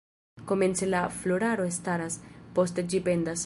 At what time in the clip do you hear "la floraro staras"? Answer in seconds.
0.93-2.19